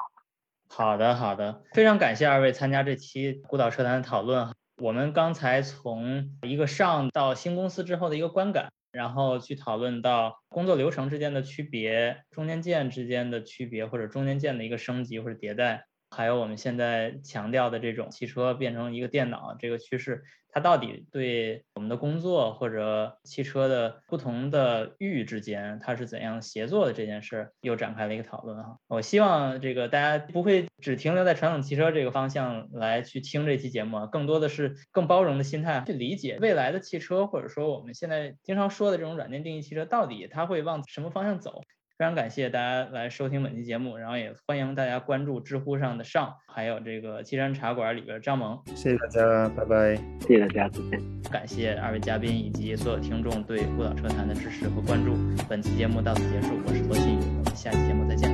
[0.75, 4.49] 好的，好的，非常感谢二位参加这期孤岛社团的讨论。
[4.79, 15.85] 我们刚才从一个上到新公司之后的一个观感，然后去讨论到工作流程之间的区别、中间件之间的区别，或者中间件的一个升级或者迭代。
[16.11, 28.77] 还有我们现在强调的这种汽车变成一个电脑这个趋势，它到底对我们的工作或者汽车的不同的域之间，它是怎样协作的这件事，又展开了一个讨论哈。
[28.87, 41.63] 我希望这个大家不会只停留在传统汽车这个方向来去听这期节目，更多的是更包容的心态去理解未来的汽车，或者说我们现在经常说的这种软件定义汽车，到底它会往什么方向走。
[42.03, 48.61] 非常感谢大家来收听本期节目，然后也欢迎大家关注知乎上的上，还有这个七山茶馆里边张萌。
[48.75, 49.95] 谢谢大家，拜拜。
[50.19, 51.01] 谢谢大家，再见。
[51.31, 55.15] 感谢二位嘉宾以及所有听众对孤岛车坛的支持和关注。
[55.49, 58.32] 本期节目到此结束，我是罗鑫。